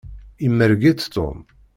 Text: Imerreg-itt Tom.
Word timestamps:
Imerreg-itt 0.45 1.09
Tom. 1.13 1.37